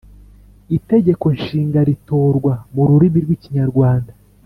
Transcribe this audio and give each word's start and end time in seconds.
Itegeko 0.77 1.25
Nshinga 1.37 1.79
Ritorwa 1.89 2.53
Mu 2.73 2.83
Rurimi 2.89 3.17
Rw 3.23 3.29
Ikinyarwanda 3.37 4.11